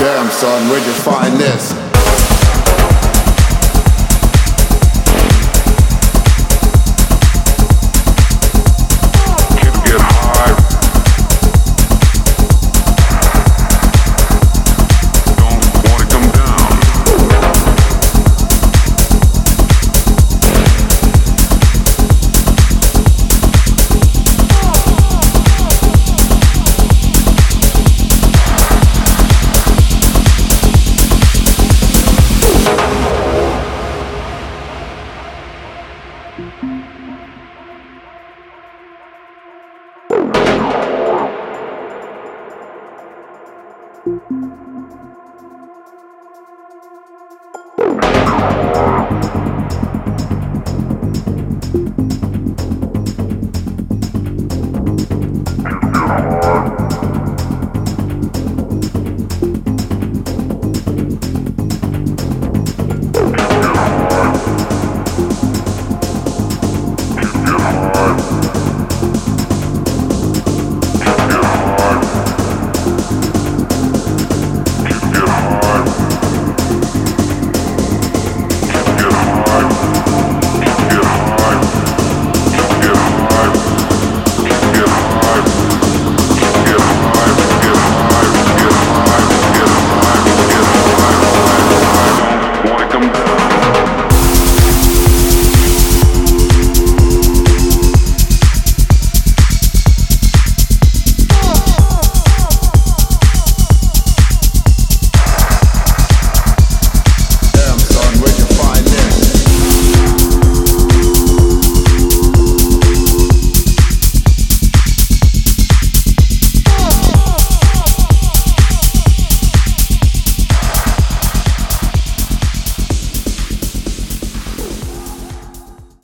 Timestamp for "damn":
0.00-0.30